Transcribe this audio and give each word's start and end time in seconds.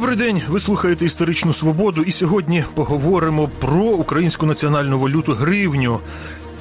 Добрий 0.00 0.16
день. 0.16 0.42
Ви 0.48 0.60
слухаєте 0.60 1.04
історичну 1.04 1.52
свободу, 1.52 2.02
і 2.02 2.12
сьогодні 2.12 2.64
поговоримо 2.74 3.48
про 3.58 3.84
українську 3.84 4.46
національну 4.46 4.98
валюту 4.98 5.32
гривню 5.32 6.00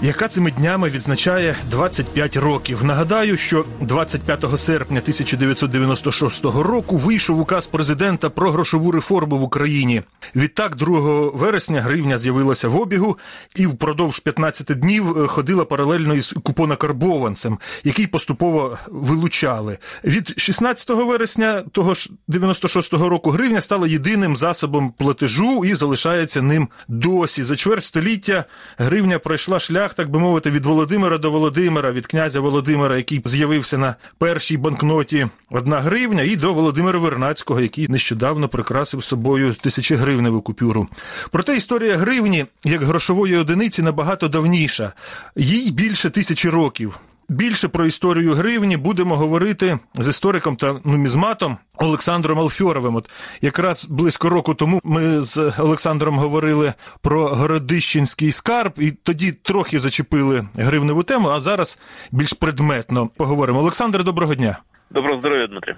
яка 0.02 0.28
цими 0.28 0.52
днями 0.52 0.90
відзначає 0.90 1.56
25 1.72 2.36
років. 2.36 2.86
Нагадаю, 2.86 3.38
що 3.38 3.66
25 3.82 4.46
серпня 4.60 5.00
1996 5.00 6.46
року 6.46 6.98
вийшов 6.98 7.40
указ 7.40 7.68
президента 7.68 8.30
про 8.30 8.52
грошову 8.52 8.92
реформу 8.92 9.38
в 9.38 9.44
Україні. 9.44 10.04
Відтак, 10.36 10.76
2 10.76 11.30
вересня, 11.34 11.82
гривня 11.82 12.18
з'явилася 12.18 12.68
в 12.68 12.78
обігу 12.78 13.18
і 13.56 13.66
впродовж 13.66 14.20
15 14.20 14.66
днів 14.66 15.18
е, 15.18 15.28
ходила 15.28 15.66
паралельно 15.66 16.16
із 16.16 16.34
купонакарбованцем, 16.44 17.60
який 17.84 18.08
поступово 18.08 18.78
вилучали. 18.88 19.78
Від 20.04 20.40
16 20.40 20.90
вересня 20.90 21.64
того 21.72 21.94
ж 21.94 22.10
96-го 22.30 23.10
року 23.10 23.32
гривня 23.32 23.62
стала 23.62 23.88
єдиним 23.88 24.36
засобом 24.36 24.94
платежу 24.98 25.66
і 25.66 25.74
залишається 25.74 26.42
ним 26.42 26.68
досі. 26.88 27.44
За 27.44 27.56
чверть 27.56 27.86
століття 27.86 28.46
гривня 28.78 29.20
пройшла 29.20 29.60
шлях 29.60 29.89
шлях, 29.90 29.94
так 29.94 30.10
би 30.10 30.20
мовити, 30.20 30.50
від 30.50 30.66
Володимира 30.66 31.18
до 31.18 31.32
Володимира, 31.32 31.92
від 31.92 32.08
князя 32.08 32.40
Володимира, 32.40 32.98
який 32.98 33.22
з'явився 33.26 33.78
на 33.78 33.96
першій 34.18 34.58
банкноті 34.58 35.28
одна 35.52 35.82
гривня, 35.82 36.24
і 36.24 36.36
до 36.36 36.54
Володимира 36.54 37.00
Вернацького, 37.00 37.62
який 37.62 37.88
нещодавно 37.88 38.48
прикрасив 38.50 39.04
собою 39.04 39.56
тисячегривневу 39.62 40.42
купюру. 40.42 40.88
Проте 41.32 41.58
історія 41.58 41.98
гривні 41.98 42.46
як 42.66 42.84
грошової 42.84 43.38
одиниці 43.38 43.82
набагато 43.82 44.28
давніша, 44.28 44.94
їй 45.36 45.72
більше 45.72 46.10
тисячі 46.10 46.50
років. 46.50 47.00
Більше 47.30 47.68
про 47.68 47.86
історію 47.86 48.34
гривні 48.34 48.78
будемо 48.78 49.16
говорити 49.16 49.80
з 49.94 50.08
істориком 50.08 50.56
та 50.56 50.76
нумізматом 50.84 51.58
Олександром 51.78 52.40
Алфьоровим. 52.40 52.96
От 52.96 53.10
якраз 53.42 53.86
близько 53.86 54.30
року 54.30 54.54
тому 54.54 54.82
ми 54.84 55.22
з 55.22 55.54
Олександром 55.58 56.20
говорили 56.20 56.74
про 57.02 57.28
Городищенський 57.28 58.32
скарб, 58.32 58.74
і 58.78 58.92
тоді 58.92 59.32
трохи 59.32 59.80
зачепили 59.80 60.48
гривневу 60.56 61.04
тему. 61.04 61.30
А 61.30 61.40
зараз 61.40 61.80
більш 62.12 62.34
предметно 62.34 63.08
поговоримо. 63.08 63.60
Олександр, 63.60 64.04
доброго 64.04 64.36
дня. 64.36 64.58
Доброго 64.92 65.20
здоров'я, 65.20 65.48
Дмитрий. 65.48 65.76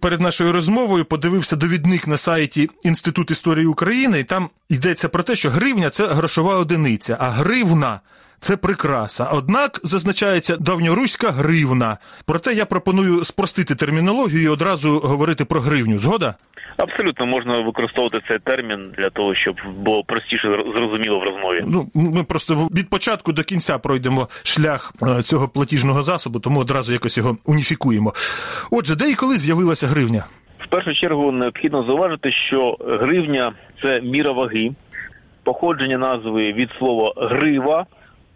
Перед 0.00 0.20
нашою 0.20 0.52
розмовою 0.52 1.04
подивився 1.04 1.56
довідник 1.56 2.06
на 2.06 2.16
сайті 2.16 2.70
Інститут 2.82 3.30
історії 3.30 3.66
України, 3.66 4.20
і 4.20 4.24
там 4.24 4.50
йдеться 4.68 5.08
про 5.08 5.22
те, 5.22 5.36
що 5.36 5.50
гривня 5.50 5.90
це 5.90 6.06
грошова 6.06 6.56
одиниця, 6.56 7.16
а 7.20 7.28
гривна 7.28 8.00
це 8.40 8.56
прикраса. 8.56 9.28
Однак 9.32 9.80
зазначається 9.82 10.56
давньоруська 10.56 11.30
гривна. 11.30 11.96
Проте 12.26 12.52
я 12.52 12.66
пропоную 12.66 13.24
спростити 13.24 13.74
термінологію 13.74 14.42
і 14.42 14.48
одразу 14.48 14.98
говорити 14.98 15.44
про 15.44 15.60
гривню. 15.60 15.98
Згода? 15.98 16.34
Абсолютно 16.76 17.26
можна 17.26 17.60
використовувати 17.60 18.20
цей 18.28 18.38
термін 18.38 18.94
для 18.98 19.10
того, 19.10 19.34
щоб 19.34 19.56
було 19.78 20.04
простіше 20.04 20.48
зрозуміло 20.76 21.18
в 21.18 21.22
розмові. 21.22 21.64
Ну 21.66 21.86
ми 21.94 22.24
просто 22.24 22.54
від 22.54 22.90
початку 22.90 23.32
до 23.32 23.42
кінця 23.42 23.78
пройдемо 23.78 24.28
шлях 24.42 24.92
е, 25.02 25.22
цього 25.22 25.48
платіжного 25.48 26.02
засобу, 26.02 26.40
тому 26.40 26.60
одразу 26.60 26.92
якось 26.92 27.18
його 27.18 27.36
уніфікуємо. 27.44 28.12
Отже, 28.70 28.96
де 28.96 29.10
і 29.10 29.14
коли 29.14 29.36
з'явилася 29.36 29.86
гривня? 29.86 30.24
В 30.66 30.68
першу 30.68 30.94
чергу 30.94 31.32
необхідно 31.32 31.84
зауважити, 31.86 32.32
що 32.48 32.76
гривня 32.80 33.52
це 33.82 34.00
міра 34.00 34.32
ваги, 34.32 34.70
походження 35.44 35.98
назви 35.98 36.52
від 36.52 36.70
слова 36.78 37.12
грива 37.16 37.86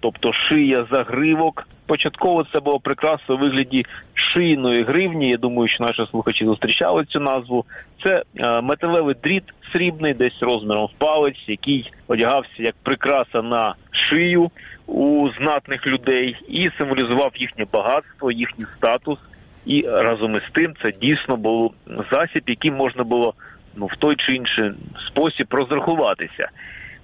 тобто 0.01 0.33
шия 0.33 0.87
загривок. 0.91 1.69
Початково 1.87 2.45
це 2.53 2.61
було 2.61 2.81
прикраса 2.81 3.33
у 3.33 3.37
вигляді 3.37 3.87
шийної 4.15 4.83
гривні. 4.83 5.31
Я 5.31 5.37
думаю, 5.37 5.69
що 5.69 5.85
наші 5.85 6.07
слухачі 6.11 6.45
зустрічали 6.45 7.05
цю 7.05 7.21
назву. 7.21 7.65
Це 8.05 8.23
е, 8.37 8.61
металевий 8.61 9.17
дріт 9.23 9.45
срібний, 9.73 10.15
десь 10.15 10.43
розміром 10.43 10.87
в 10.87 10.99
палець, 10.99 11.45
який 11.47 11.93
одягався 12.09 12.63
як 12.63 12.75
прикраса 12.83 13.43
на 13.43 13.75
шию 13.91 14.51
у 14.87 15.29
знатних 15.41 15.87
людей 15.87 16.37
і 16.49 16.71
символізував 16.79 17.33
їхнє 17.37 17.67
багатство, 17.73 18.33
їхній 18.33 18.67
статус. 18.77 19.19
І 19.67 19.83
разом 19.89 20.37
із 20.37 20.43
тим 20.53 20.75
це 20.83 20.93
дійсно 20.93 21.37
був 21.37 21.75
засіб, 22.13 22.43
яким 22.47 22.75
можна 22.75 23.05
було 23.05 23.35
ну 23.77 23.87
в 23.87 23.97
той 23.97 24.17
чи 24.17 24.35
інший 24.35 24.73
спосіб 25.07 25.47
розрахуватися. 25.51 26.49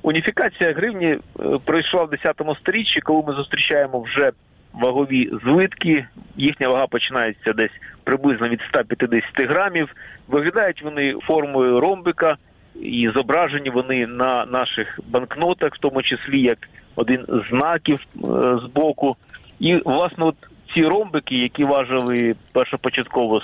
Уніфікація 0.06 0.72
гривні 0.72 1.06
е, 1.06 1.18
пройшла 1.64 2.04
в 2.04 2.10
10 2.10 2.40
сторіччі, 2.60 3.00
коли 3.00 3.22
ми 3.26 3.34
зустрічаємо 3.34 4.00
вже 4.00 4.30
вагові 4.72 5.30
злитки. 5.44 6.06
Їхня 6.36 6.68
вага 6.68 6.86
починається 6.86 7.52
десь 7.52 7.70
приблизно 8.04 8.48
від 8.48 8.60
150 8.68 9.22
грамів. 9.36 9.88
Виглядають 10.28 10.82
вони 10.82 11.14
формою 11.22 11.80
ромбика 11.80 12.36
і 12.74 13.10
зображені 13.14 13.70
вони 13.70 14.06
на 14.06 14.46
наших 14.46 15.00
банкнотах, 15.08 15.74
в 15.74 15.78
тому 15.78 16.02
числі 16.02 16.40
як 16.40 16.58
один 16.96 17.26
з 17.28 17.48
знаків 17.50 18.00
е, 18.00 18.18
з 18.62 18.64
боку. 18.74 19.16
І 19.58 19.76
власне, 19.76 20.24
от 20.24 20.36
ці 20.74 20.82
ромбики, 20.82 21.36
які 21.36 21.64
важили 21.64 22.34
першопочатково 22.52 23.42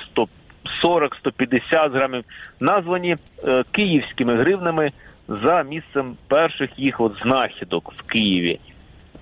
140-150 0.82 1.90
грамів, 1.90 2.24
названі 2.60 3.16
е, 3.44 3.64
київськими 3.72 4.36
гривнами 4.36 4.92
за 5.28 5.62
місцем 5.62 6.16
перших 6.28 6.71
їх 6.77 7.00
от 7.00 7.12
знахідок 7.22 7.93
в 7.97 8.03
Києві. 8.03 8.59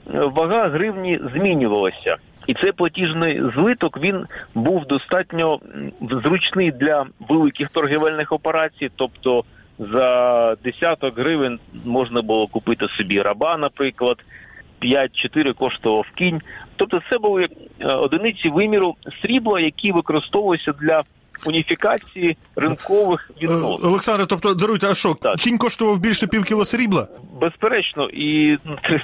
Вага 0.06 0.68
гривні 0.68 1.20
змінювалася. 1.34 2.16
І 2.46 2.54
цей 2.54 2.72
платіжний 2.72 3.42
злиток 3.54 4.00
він 4.00 4.26
був 4.54 4.86
достатньо 4.86 5.60
зручний 6.00 6.72
для 6.72 7.06
великих 7.28 7.70
торгівельних 7.70 8.32
операцій. 8.32 8.90
Тобто 8.96 9.44
за 9.78 10.56
десяток 10.64 11.18
гривень 11.18 11.58
можна 11.84 12.22
було 12.22 12.46
купити 12.46 12.88
собі 12.88 13.22
раба, 13.22 13.56
наприклад, 13.56 14.16
5-4 14.82 15.54
коштував 15.54 16.06
кінь. 16.14 16.40
Тобто, 16.76 17.00
це 17.10 17.18
були 17.18 17.48
е, 17.80 17.86
одиниці 17.86 18.48
виміру 18.48 18.94
срібла, 19.22 19.60
які 19.60 19.92
використовувалися 19.92 20.72
для 20.72 21.02
уніфікації 21.46 22.36
ринкових 22.56 23.30
е, 23.30 23.34
відносин. 23.42 23.88
Олександре, 23.88 24.26
тобто 24.26 24.54
даруйте, 24.54 24.86
а 24.90 24.94
що 24.94 25.14
так. 25.14 25.36
кінь 25.36 25.58
коштував 25.58 25.98
більше 25.98 26.26
пів 26.26 26.44
кіло 26.44 26.64
срібла? 26.64 27.08
Безперечно, 27.40 28.04
і 28.04 28.58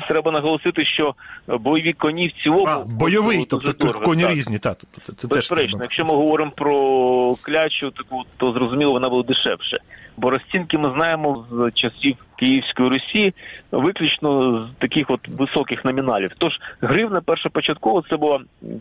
треба 0.09 0.31
наголосити, 0.33 0.85
що 0.85 1.15
бойові 1.49 1.93
коні 1.93 2.29
в 2.29 2.43
цілому 2.43 2.67
А, 2.67 2.85
бойовий, 2.85 3.47
тобто 3.51 3.73
дорого, 3.73 4.05
коні 4.05 4.23
так. 4.23 4.33
різні, 4.33 4.59
Та 4.59 4.75
тобто 4.75 5.13
це 5.13 5.29
безперечно. 5.29 5.79
Теж 5.79 5.85
якщо 5.85 6.05
ми 6.05 6.15
говоримо 6.15 6.51
про 6.51 7.35
клячу, 7.43 7.91
таку 7.91 8.23
то 8.37 8.53
зрозуміло 8.53 8.93
вона 8.93 9.09
буде 9.09 9.29
дешевше. 9.35 9.79
Бо 10.17 10.31
розцінки 10.31 10.79
ми 10.79 10.93
знаємо 10.97 11.45
з 11.51 11.71
часів 11.75 12.17
Київської 12.37 12.89
Русі 12.89 13.35
виключно 13.73 14.61
з 14.67 14.81
таких 14.81 15.11
от 15.11 15.29
високих 15.29 15.85
номіналів. 15.85 16.31
Тож 16.39 16.53
гривна 16.81 17.21
першопочатково 17.21 18.03
це 18.11 18.17
була 18.17 18.41
е, 18.63 18.73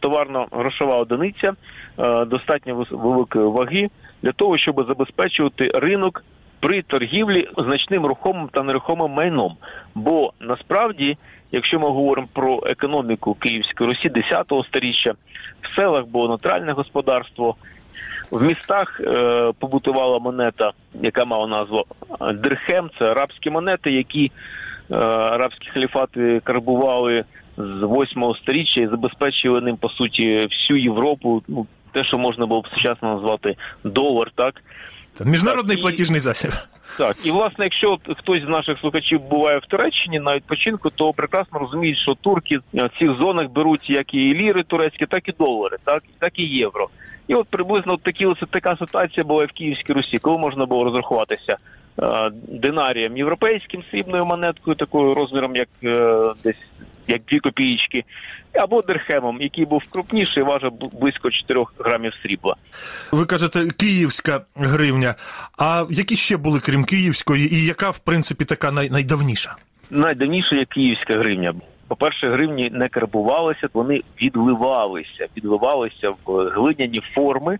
товарно-грошова 0.00 0.96
одиниця 0.96 1.52
е, 1.98 2.24
достатньо 2.24 2.86
великої 2.90 3.46
ваги 3.46 3.88
для 4.22 4.32
того, 4.32 4.58
щоб 4.58 4.86
забезпечувати 4.88 5.70
ринок 5.74 6.24
при 6.60 6.82
торгівлі 6.82 7.48
значним 7.58 8.06
рухомим 8.06 8.48
та 8.52 8.62
нерухомим 8.62 9.10
майном. 9.10 9.56
Бо 9.94 10.32
насправді, 10.40 11.16
якщо 11.52 11.80
ми 11.80 11.88
говоримо 11.88 12.28
про 12.32 12.62
економіку 12.66 13.34
Київської 13.34 13.90
Русі 13.90 14.08
10-го 14.08 14.64
сторіччя, 14.64 15.14
в 15.62 15.76
селах 15.76 16.06
було 16.06 16.28
нейтральне 16.28 16.72
господарство. 16.72 17.56
В 18.30 18.44
містах 18.44 19.00
е, 19.00 19.52
побутувала 19.58 20.18
монета, 20.18 20.72
яка 20.94 21.24
мала 21.24 21.46
назву 21.46 21.84
Дирхем. 22.34 22.90
Це 22.98 23.04
арабські 23.04 23.50
монети, 23.50 23.92
які 23.92 24.32
е, 24.90 24.94
арабські 24.96 25.68
халіфати 25.68 26.40
карбували 26.44 27.24
з 27.56 27.86
8 28.12 28.32
сторіччя 28.42 28.80
і 28.80 28.86
забезпечили 28.86 29.60
ним 29.60 29.76
по 29.76 29.88
суті 29.88 30.48
всю 30.50 30.78
Європу. 30.78 31.42
Ну 31.48 31.66
те, 31.92 32.04
що 32.04 32.18
можна 32.18 32.46
було 32.46 32.60
б 32.60 32.68
сучасно 32.68 33.14
назвати 33.14 33.56
долар, 33.84 34.30
так 34.34 34.54
міжнародний 35.24 35.76
так, 35.76 35.82
платіжний 35.82 36.20
засіб. 36.20 36.50
Так, 36.98 37.16
і 37.24 37.30
власне, 37.30 37.64
якщо 37.64 37.98
хтось 38.16 38.42
з 38.42 38.48
наших 38.48 38.78
слухачів 38.78 39.20
буває 39.20 39.58
в 39.58 39.66
Туреччині 39.66 40.20
на 40.20 40.36
відпочинку, 40.36 40.90
то 40.90 41.12
прекрасно 41.12 41.58
розуміють, 41.58 41.98
що 41.98 42.14
турки 42.14 42.58
в 42.72 42.90
цих 42.98 43.16
зонах 43.18 43.50
беруть 43.50 43.90
як 43.90 44.14
і 44.14 44.18
ліри 44.18 44.62
турецькі, 44.62 45.06
так 45.06 45.28
і 45.28 45.32
долари, 45.38 45.76
так 45.84 46.02
так 46.18 46.38
і 46.38 46.42
євро. 46.42 46.88
І 47.28 47.34
от 47.34 47.48
приблизно 47.48 47.92
от 47.92 48.02
такі 48.02 48.26
ось 48.26 48.38
така 48.50 48.76
ситуація 48.76 49.24
була 49.24 49.44
в 49.44 49.52
Київській 49.52 49.92
Русі, 49.92 50.18
коли 50.18 50.38
можна 50.38 50.66
було 50.66 50.84
розрахуватися 50.84 51.56
е, 52.02 52.30
динарієм 52.48 53.16
європейським 53.16 53.82
срібною 53.90 54.24
монеткою, 54.24 54.76
такою 54.76 55.14
розміром, 55.14 55.56
як 55.56 55.68
е, 55.84 56.32
десь 56.44 56.56
як 57.08 57.22
дві 57.28 57.40
копієчки, 57.40 58.04
або 58.52 58.82
дерхемом, 58.82 59.42
який 59.42 59.64
був 59.64 59.82
крупніший, 59.90 60.42
важив 60.42 60.72
близько 61.00 61.30
4 61.30 61.64
грамів 61.78 62.12
срібла. 62.22 62.56
Ви 63.12 63.24
кажете, 63.26 63.66
київська 63.78 64.40
гривня. 64.56 65.14
А 65.58 65.84
які 65.90 66.16
ще 66.16 66.36
були 66.36 66.60
крім 66.60 66.84
київської, 66.84 67.54
і 67.54 67.66
яка 67.66 67.90
в 67.90 67.98
принципі 67.98 68.44
така 68.44 68.70
най- 68.72 68.90
найдавніша? 68.90 69.56
Найдавніша 69.90 70.56
є 70.56 70.64
київська 70.64 71.18
гривня. 71.18 71.54
По-перше, 71.88 72.28
гривні 72.30 72.70
не 72.72 72.88
карбувалися, 72.88 73.68
вони 73.74 74.00
відливалися, 74.22 75.26
відливалися 75.36 76.10
в 76.26 76.48
глиняні 76.48 77.00
форми. 77.14 77.58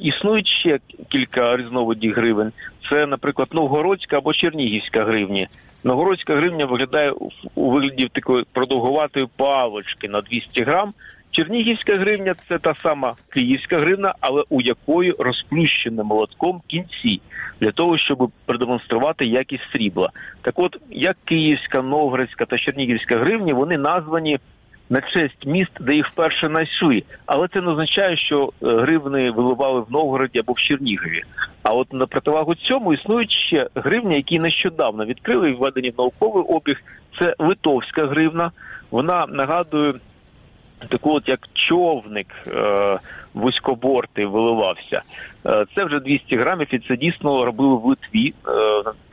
існують 0.00 0.48
ще 0.60 0.78
кілька 1.08 1.56
різновидів 1.56 2.14
гривень. 2.14 2.52
Це, 2.90 3.06
наприклад, 3.06 3.48
новгородська 3.52 4.16
або 4.18 4.32
чернігівська 4.34 5.04
гривні. 5.04 5.48
Новгородська 5.84 6.36
гривня 6.36 6.66
виглядає 6.66 7.12
у 7.54 7.70
вигляді 7.70 8.08
такої 8.12 8.44
продовгуватої 8.52 9.28
палочки 9.36 10.08
на 10.08 10.20
200 10.20 10.62
грам. 10.62 10.94
Чернігівська 11.30 11.96
гривня 11.96 12.34
це 12.48 12.58
та 12.58 12.74
сама 12.74 13.14
київська 13.28 13.78
гривна, 13.78 14.14
але 14.20 14.44
у 14.48 14.60
якої 14.60 15.14
розплющене 15.18 16.02
молотком 16.02 16.62
кінці 16.66 17.20
для 17.60 17.72
того, 17.72 17.98
щоб 17.98 18.30
продемонструвати 18.46 19.26
якість 19.26 19.70
срібла. 19.72 20.10
Так, 20.42 20.58
от 20.58 20.76
як 20.90 21.16
київська, 21.24 21.82
новгородська 21.82 22.44
та 22.44 22.58
чернігівська 22.58 23.18
гривні, 23.18 23.52
вони 23.52 23.78
названі 23.78 24.38
на 24.92 25.00
честь 25.00 25.46
міст, 25.46 25.70
де 25.80 25.94
їх 25.94 26.08
вперше 26.08 26.48
знайшли. 26.48 27.02
Але 27.26 27.48
це 27.48 27.60
не 27.60 27.70
означає, 27.70 28.16
що 28.16 28.52
е, 28.62 28.66
гривни 28.66 29.30
виливали 29.30 29.80
в 29.80 29.86
Новгороді 29.92 30.38
або 30.38 30.52
в 30.52 30.58
Чернігові. 30.58 31.22
А 31.62 31.70
от 31.70 31.92
на 31.92 32.06
противагу 32.06 32.54
цьому 32.54 32.94
існують 32.94 33.30
ще 33.30 33.68
гривні, 33.74 34.16
які 34.16 34.38
нещодавно 34.38 35.04
відкрили 35.04 35.50
і 35.50 35.54
введені 35.54 35.90
в 35.90 35.94
науковий 35.98 36.44
обіг. 36.44 36.82
Це 37.18 37.34
литовська 37.38 38.06
гривна. 38.06 38.50
Вона 38.90 39.26
нагадує 39.26 39.94
таку, 40.88 41.14
от 41.14 41.28
як 41.28 41.40
човник 41.52 42.26
е, 42.46 42.98
вузькобортий 43.34 44.24
виливався. 44.24 45.02
Е, 45.46 45.64
це 45.74 45.84
вже 45.84 46.00
200 46.00 46.36
грамів, 46.36 46.74
і 46.74 46.78
це 46.78 46.96
дійсно 46.96 47.44
робили 47.44 47.74
в 47.74 47.84
Литві 47.84 48.34
е, 48.48 48.52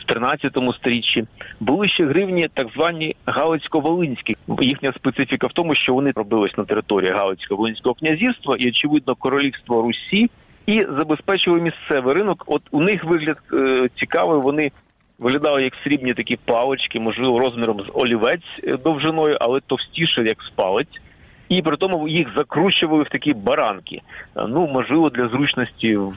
13 0.09 0.57
сторіччі. 0.75 1.23
Були 1.59 1.89
ще 1.89 2.05
гривні, 2.05 2.49
так 2.53 2.67
звані 2.75 3.15
Галицько-Волинські. 3.25 4.35
Їхня 4.61 4.93
специфіка 4.93 5.47
в 5.47 5.53
тому, 5.53 5.75
що 5.75 5.93
вони 5.93 6.11
робились 6.15 6.57
на 6.57 6.65
території 6.65 7.11
Галицько-Волинського 7.11 7.95
князівства 7.95 8.55
і, 8.59 8.69
очевидно, 8.69 9.15
королівства 9.15 9.81
Русі. 9.81 10.29
І 10.65 10.81
забезпечили 10.81 11.61
місцевий 11.61 12.13
ринок. 12.13 12.43
От 12.47 12.61
у 12.71 12.81
них 12.81 13.03
вигляд 13.03 13.37
е, 13.53 13.89
цікавий. 13.99 14.41
Вони 14.41 14.71
виглядали 15.19 15.63
як 15.63 15.73
срібні 15.83 16.13
такі 16.13 16.37
палички, 16.45 16.99
можливо, 16.99 17.39
розміром 17.39 17.79
з 17.79 17.91
олівець 17.93 18.59
е, 18.63 18.77
довжиною, 18.77 19.37
але 19.41 19.59
товстіше, 19.59 20.23
як 20.23 20.41
спалець 20.41 21.01
і 21.49 21.61
при 21.61 21.77
тому 21.77 22.07
їх 22.07 22.27
закручували 22.37 23.03
в 23.03 23.09
такі 23.09 23.33
баранки. 23.33 24.01
Ну 24.47 24.67
можливо, 24.67 25.09
для 25.09 25.27
зручності 25.27 25.97
в, 25.97 26.13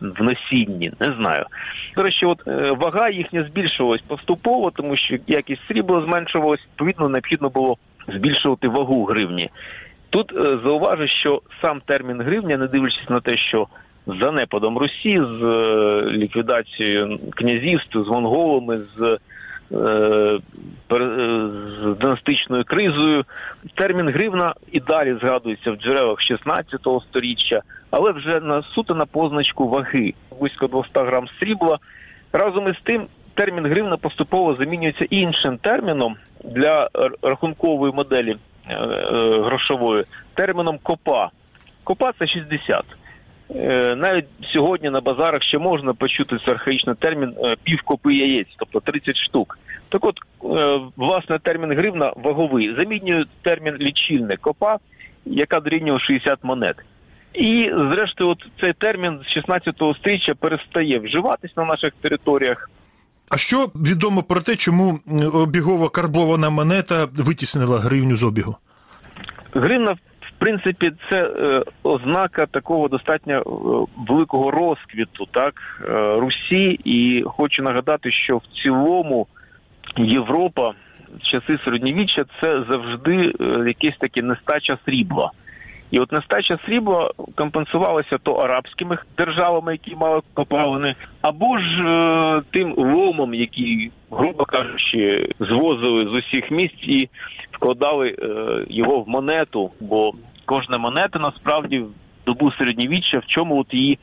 в 0.00 0.22
носінні, 0.22 0.92
не 1.00 1.14
знаю. 1.18 1.44
До 1.96 2.02
речі, 2.02 2.26
от 2.26 2.48
е, 2.48 2.76
вага 2.80 3.08
їхня 3.08 3.44
збільшувалась 3.44 4.00
поступово, 4.00 4.70
тому 4.70 4.96
що 4.96 5.16
якість 5.26 5.62
срібла 5.68 6.02
зменшувалась, 6.02 6.60
відповідно, 6.60 7.08
необхідно 7.08 7.48
було 7.48 7.76
збільшувати 8.08 8.68
вагу 8.68 9.04
гривні. 9.04 9.50
Тут 10.10 10.32
е, 10.32 10.58
зауважу, 10.64 11.08
що 11.08 11.42
сам 11.62 11.80
термін 11.80 12.22
гривня, 12.22 12.56
не 12.56 12.66
дивлячись 12.66 13.10
на 13.10 13.20
те, 13.20 13.36
що 13.36 13.66
з 14.06 14.22
занепадом 14.22 14.78
Русі, 14.78 15.20
з 15.20 15.44
е, 15.44 16.02
ліквідацією 16.10 17.18
князівств, 17.34 18.04
з 18.04 18.08
монголами, 18.08 18.80
з 18.98 19.02
Е, 19.02 19.18
з 19.70 20.40
династичною 22.00 22.64
кризою. 22.64 23.24
Термін 23.74 24.08
гривна 24.08 24.54
і 24.72 24.80
далі 24.80 25.16
згадується 25.22 25.70
в 25.70 25.76
джерелах 25.76 26.20
16 26.20 26.80
сторіччя, 27.08 27.62
але 27.90 28.12
вже 28.12 28.40
на 28.40 28.62
суто 28.62 28.94
на 28.94 29.06
позначку 29.06 29.68
ваги 29.68 30.14
близько 30.40 30.66
200 30.66 30.90
грам 30.94 31.28
срібла. 31.38 31.78
Разом 32.32 32.68
із 32.68 32.76
тим, 32.82 33.06
термін 33.34 33.66
гривна 33.66 33.96
поступово 33.96 34.54
замінюється 34.54 35.06
іншим 35.10 35.58
терміном 35.58 36.16
для 36.44 36.88
рахункової 37.22 37.92
моделі 37.92 38.36
е, 38.68 38.74
е, 38.74 39.40
грошової 39.42 40.04
терміном 40.34 40.78
копа. 40.82 41.30
Копа 41.84 42.12
це 42.18 42.26
60. 42.26 42.84
Е, 43.56 43.94
навіть 43.96 44.24
сьогодні 44.52 44.90
на 44.90 45.00
базарах 45.00 45.42
ще 45.42 45.58
можна 45.58 45.94
почути 45.94 46.36
цей 46.44 46.54
архаїчний 46.54 46.96
термін 46.98 47.34
е, 47.44 47.56
півкопи 47.62 48.14
яєць, 48.14 48.54
тобто 48.58 48.80
30 48.80 49.16
штук. 49.16 49.58
Так 49.88 50.04
от, 50.04 50.16
е, 50.44 50.80
власне, 50.96 51.38
термін 51.38 51.72
гривна 51.72 52.12
ваговий 52.16 52.74
замінює 52.78 53.24
термін 53.42 53.76
лічильник 53.80 54.40
копа, 54.40 54.78
яка 55.24 55.60
дорівнює 55.60 56.00
60 56.00 56.38
монет. 56.42 56.76
І, 57.34 57.70
зрештою, 57.92 58.30
от 58.30 58.38
цей 58.60 58.72
термін 58.72 59.20
з 59.24 59.32
16 59.34 59.74
століття 59.98 60.34
перестає 60.34 60.98
вживатись 60.98 61.56
на 61.56 61.64
наших 61.64 61.92
територіях. 62.00 62.70
А 63.28 63.36
що 63.36 63.66
відомо 63.74 64.22
про 64.22 64.40
те, 64.40 64.56
чому 64.56 64.98
обігова 65.32 65.88
карбована 65.88 66.50
монета 66.50 67.08
витіснила 67.16 67.78
гривню 67.78 68.16
з 68.16 68.22
обігу? 68.22 68.56
Гривна 69.52 69.96
принципі, 70.38 70.92
це 71.10 71.22
е, 71.22 71.62
ознака 71.82 72.46
такого 72.46 72.88
достатньо 72.88 73.34
е, 73.34 73.42
великого 74.08 74.50
розквіту, 74.50 75.26
так 75.30 75.54
е, 75.84 76.16
Русі, 76.20 76.80
і 76.84 77.22
хочу 77.26 77.62
нагадати, 77.62 78.10
що 78.10 78.36
в 78.36 78.62
цілому 78.62 79.26
Європа 79.96 80.72
часи 81.22 81.58
середньовіччя 81.64 82.24
це 82.40 82.64
завжди 82.70 83.32
якесь 83.66 83.98
таке 83.98 84.22
нестача 84.22 84.78
срібла. 84.84 85.30
І 85.90 85.98
от 85.98 86.12
нестача 86.12 86.58
срібла 86.64 87.10
компенсувалася 87.34 88.18
то 88.18 88.32
арабськими 88.32 88.98
державами, 89.16 89.72
які 89.72 89.96
мали 89.96 90.20
копалини, 90.34 90.94
або 91.22 91.58
ж 91.58 91.82
е, 91.82 92.42
тим 92.50 92.74
ломом, 92.76 93.34
який, 93.34 93.90
грубо 94.10 94.44
кажучи, 94.44 95.28
звозили 95.40 96.04
з 96.04 96.12
усіх 96.12 96.50
місць 96.50 96.82
і 96.82 97.08
вкладали 97.52 98.08
е, 98.18 98.64
його 98.68 99.00
в 99.00 99.08
монету. 99.08 99.70
Бо 99.80 100.12
кожна 100.44 100.78
монета 100.78 101.18
насправді 101.18 101.78
в 101.78 101.88
добу 102.26 102.52
середньовіччя, 102.52 103.18
в 103.18 103.26
чому 103.26 103.60
от 103.60 103.74
її 103.74 103.98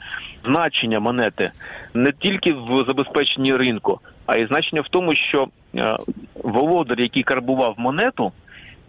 значення 0.45 0.99
монети 0.99 1.51
не 1.93 2.11
тільки 2.11 2.53
в 2.53 2.83
забезпеченні 2.87 3.55
ринку, 3.55 3.99
а 4.25 4.37
й 4.37 4.47
значення 4.47 4.81
в 4.81 4.89
тому, 4.89 5.15
що 5.15 5.47
е, 5.75 5.97
володар, 6.43 7.01
який 7.01 7.23
карбував 7.23 7.75
монету, 7.77 8.31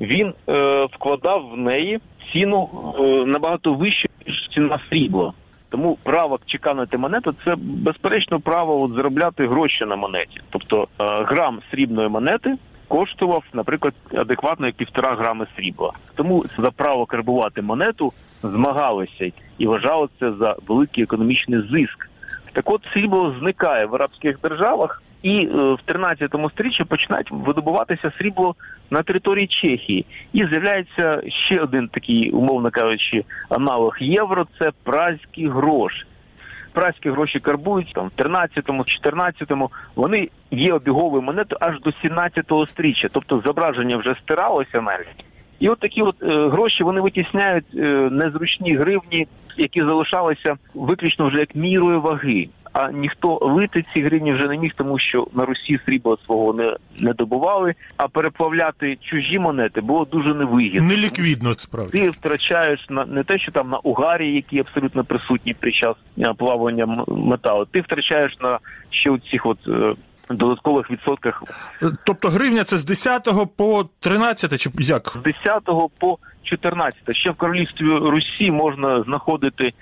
він 0.00 0.34
е, 0.48 0.84
вкладав 0.92 1.50
в 1.52 1.56
неї 1.56 2.00
ціну 2.32 2.68
е, 2.98 3.02
набагато 3.26 3.74
вищу, 3.74 4.08
ніж 4.26 4.48
ціна 4.54 4.80
срібла. 4.88 5.32
Тому 5.68 5.98
право 6.02 6.38
чеканити 6.46 6.98
монету 6.98 7.34
це 7.44 7.54
безперечно 7.58 8.40
право 8.40 8.82
от 8.82 8.92
заробляти 8.92 9.46
гроші 9.46 9.84
на 9.84 9.96
монеті. 9.96 10.40
Тобто 10.50 10.82
е, 10.82 11.04
грам 11.24 11.60
срібної 11.70 12.08
монети 12.08 12.56
коштував, 12.88 13.44
наприклад, 13.52 13.94
адекватно 14.14 14.66
як 14.66 14.76
півтора 14.76 15.14
грами 15.14 15.46
срібла. 15.56 15.92
Тому 16.14 16.44
за 16.58 16.70
право 16.70 17.06
карбувати 17.06 17.62
монету 17.62 18.12
змагалися 18.42 19.30
і 19.58 19.66
вважали 19.66 20.08
це 20.20 20.32
за 20.32 20.56
великий 20.68 21.04
економічний 21.04 21.60
зиск. 21.70 22.08
Так 22.52 22.70
от 22.70 22.80
срібло 22.92 23.34
зникає 23.38 23.86
в 23.86 23.94
арабських 23.94 24.40
державах, 24.40 25.02
і 25.22 25.38
е, 25.38 25.72
в 25.72 25.78
13 25.84 26.34
сторіччі 26.52 26.84
починають 26.84 27.30
видобуватися 27.30 28.12
срібло 28.18 28.54
на 28.90 29.02
території 29.02 29.46
Чехії. 29.46 30.06
І 30.32 30.46
з'являється 30.46 31.22
ще 31.46 31.60
один 31.60 31.88
такий, 31.88 32.30
умовно 32.30 32.70
кажучи, 32.70 33.24
аналог 33.48 33.96
євро 34.00 34.46
це 34.58 34.70
празький 34.84 35.48
грош. 35.48 35.92
Празькі 36.72 37.10
гроші 37.10 37.40
карбують 37.40 37.92
там 37.94 38.10
в 38.16 38.20
13-му, 38.20 38.84
14-му, 39.04 39.70
Вони 39.94 40.28
є 40.50 40.72
обіговою 40.72 41.22
монетою 41.22 41.58
аж 41.60 41.80
до 41.80 41.90
17-го 41.90 42.66
стріччя, 42.66 43.08
тобто 43.12 43.42
зображення 43.46 43.96
вже 43.96 44.14
стиралося 44.22 44.80
навіть. 44.80 45.24
І 45.60 45.68
от 45.68 45.78
такі 45.78 46.02
от 46.02 46.22
е, 46.22 46.48
гроші 46.48 46.84
вони 46.84 47.00
витісняють 47.00 47.64
е, 47.74 47.80
незручні 48.10 48.76
гривні, 48.76 49.26
які 49.56 49.80
залишалися 49.80 50.56
виключно 50.74 51.28
вже 51.28 51.38
як 51.38 51.54
мірою 51.54 52.00
ваги. 52.00 52.48
А 52.78 52.90
ніхто 52.92 53.38
лити 53.42 53.84
ці 53.92 54.00
гривні 54.00 54.32
вже 54.32 54.48
не 54.48 54.58
міг, 54.58 54.72
тому 54.76 54.98
що 54.98 55.26
на 55.32 55.44
Русі 55.44 55.78
срібла 55.86 56.16
свого 56.26 56.52
не 56.52 56.76
не 56.98 57.12
добували. 57.12 57.74
А 57.96 58.08
переплавляти 58.08 58.98
чужі 59.00 59.38
монети 59.38 59.80
було 59.80 60.04
дуже 60.04 60.34
невигідно. 60.34 60.88
Неліквідно 60.88 61.54
справді. 61.54 61.98
Ти 61.98 62.10
втрачаєш 62.10 62.86
на 62.88 63.06
не 63.06 63.24
те, 63.24 63.38
що 63.38 63.52
там 63.52 63.70
на 63.70 63.78
угарі, 63.78 64.34
які 64.34 64.58
абсолютно 64.58 65.04
присутні 65.04 65.54
під 65.54 65.74
час 65.74 65.96
е, 66.18 66.32
плавання 66.38 67.04
металу. 67.08 67.64
Ти 67.64 67.80
втрачаєш 67.80 68.32
на 68.40 68.58
ще 68.90 69.10
у 69.10 69.18
цих 69.18 69.46
от. 69.46 69.58
Е, 69.68 69.94
додаткових 70.30 70.90
відсотках, 70.90 71.42
тобто 72.06 72.28
гривня 72.28 72.64
це 72.64 72.76
з 72.76 72.84
10 72.84 73.28
по 73.56 73.84
13 74.00 74.60
чи 74.60 74.70
як? 74.78 75.08
З 75.08 75.22
10 75.22 75.64
по 75.98 76.18
14. 76.42 77.16
Ще 77.16 77.30
в 77.30 77.34
королівстві 77.34 77.84
Русі 77.84 78.50
можна 78.50 79.02
знаходити 79.02 79.64
Е, 79.64 79.72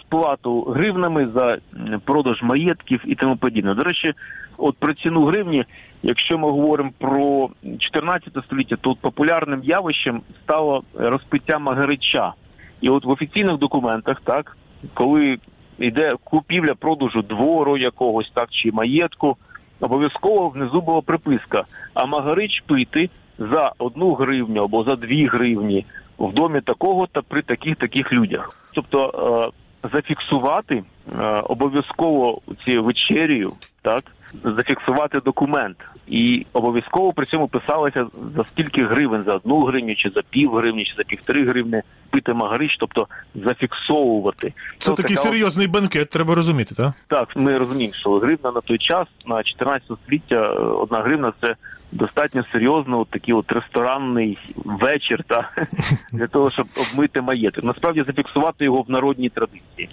сплату 0.00 0.62
гривнами 0.62 1.28
за 1.34 1.58
продаж 2.04 2.42
маєтків 2.42 3.00
і 3.04 3.14
тому 3.14 3.36
подібне. 3.36 3.74
До 3.74 3.82
речі, 3.82 4.12
от 4.56 4.76
про 4.76 4.94
ціну 4.94 5.24
гривні, 5.24 5.64
якщо 6.02 6.38
ми 6.38 6.50
говоримо 6.50 6.90
про 6.98 7.50
14 7.78 8.32
століття, 8.44 8.76
то 8.80 8.94
популярним 8.94 9.60
явищем 9.64 10.22
стало 10.44 10.82
розпиття 10.94 11.58
магарича. 11.58 12.32
І 12.80 12.88
от 12.88 13.04
в 13.04 13.10
офіційних 13.10 13.58
документах, 13.58 14.20
так 14.24 14.56
коли 14.94 15.38
йде 15.78 16.16
купівля 16.24 16.74
продажу 16.74 17.22
двору 17.22 17.76
якогось 17.76 18.30
так 18.34 18.48
чи 18.50 18.72
маєтку, 18.72 19.36
обов'язково 19.80 20.48
внизу 20.48 20.80
була 20.80 21.00
приписка. 21.00 21.64
А 21.94 22.06
магарич 22.06 22.62
пити 22.66 23.10
за 23.38 23.72
одну 23.78 24.14
гривню 24.14 24.64
або 24.64 24.84
за 24.84 24.96
дві 24.96 25.26
гривні 25.26 25.86
в 26.18 26.32
домі 26.32 26.60
такого 26.60 27.06
та 27.06 27.22
при 27.22 27.42
таких 27.42 27.76
таких 27.76 28.12
людях. 28.12 28.56
Тобто 28.74 29.52
е, 29.54 29.61
зафіксувати 29.92 30.74
е, 30.74 31.22
обов'язково 31.24 32.40
цією 32.64 32.84
вечерію, 32.84 33.52
так 33.82 34.04
зафіксувати 34.44 35.20
документ, 35.20 35.76
і 36.06 36.46
обов'язково 36.52 37.12
при 37.12 37.26
цьому 37.26 37.48
писалося 37.48 38.06
за 38.36 38.44
скільки 38.44 38.84
гривень, 38.84 39.22
за 39.22 39.32
одну 39.34 39.64
гривню, 39.64 39.94
чи 39.94 40.10
за 40.14 40.22
пів 40.30 40.54
гривні, 40.54 40.84
чи 40.84 40.94
за 40.96 41.02
півтори 41.04 41.46
гривни 41.46 41.82
пити 42.10 42.32
магарич, 42.32 42.76
тобто 42.80 43.06
зафіксовувати. 43.34 44.52
Це 44.78 44.90
Ну, 44.90 44.96
такий 44.96 45.16
така 45.16 45.28
серйозний 45.28 45.68
бенкет, 45.68 46.10
треба 46.10 46.34
розуміти, 46.34 46.74
так? 46.74 46.92
так, 47.08 47.36
ми 47.36 47.58
розуміємо, 47.58 47.94
що 47.94 48.10
гривна 48.18 48.52
на 48.52 48.60
той 48.60 48.78
час, 48.78 49.06
на 49.26 49.42
14 49.42 49.90
століття, 50.04 50.48
одна 50.52 51.02
гривна 51.02 51.32
це 51.40 51.54
достатньо 51.92 52.44
серйозно 52.52 53.00
от 53.00 53.08
такий 53.08 53.34
от 53.34 53.52
ресторанний 53.52 54.38
вечір, 54.64 55.24
та 55.26 55.50
для 56.12 56.26
того, 56.26 56.50
щоб 56.50 56.66
обмити 56.76 57.20
маєток. 57.20 57.64
Насправді 57.64 58.04
зафіксувати 58.06 58.64
його 58.64 58.82
в 58.82 58.90
народній 58.90 59.28
традиції. 59.28 59.88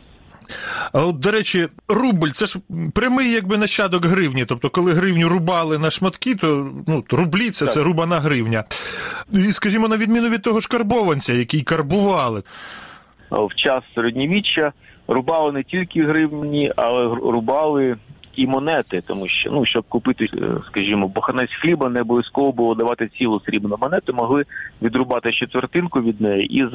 А 0.93 1.05
от, 1.05 1.19
до 1.19 1.31
речі, 1.31 1.67
рубль 1.87 2.29
це 2.29 2.45
ж 2.45 2.59
прямий 2.95 3.31
якби 3.31 3.57
нащадок 3.57 4.05
гривні. 4.05 4.45
Тобто, 4.45 4.69
коли 4.69 4.93
гривню 4.93 5.29
рубали 5.29 5.77
на 5.77 5.91
шматки, 5.91 6.35
то 6.35 6.71
ну, 6.87 7.03
рублі 7.09 7.49
це, 7.49 7.67
це 7.67 7.83
рубана 7.83 8.19
гривня. 8.19 8.63
І, 9.33 9.51
скажімо, 9.51 9.87
на 9.87 9.97
відміну 9.97 10.29
від 10.29 10.41
того 10.41 10.59
ж 10.59 10.67
карбованця, 10.67 11.33
який 11.33 11.61
карбували. 11.61 12.43
В 13.31 13.55
час 13.55 13.83
середньовіччя 13.95 14.73
рубали 15.07 15.51
не 15.51 15.63
тільки 15.63 16.03
гривні, 16.03 16.73
але 16.75 17.15
рубали 17.15 17.97
і 18.39 18.47
монети, 18.47 19.01
тому 19.07 19.27
що 19.27 19.51
ну 19.51 19.65
щоб 19.65 19.83
купити, 19.83 20.25
е, 20.33 20.37
скажімо, 20.67 21.07
боханець 21.07 21.55
хліба, 21.61 21.89
не 21.89 22.01
обов'язково 22.01 22.51
було 22.51 22.75
давати 22.75 23.07
цілу 23.07 23.39
срібну 23.39 23.77
монету, 23.81 24.13
могли 24.13 24.43
відрубати 24.81 25.31
четвертинку 25.31 26.01
від 26.01 26.21
неї 26.21 26.45
і 26.45 26.67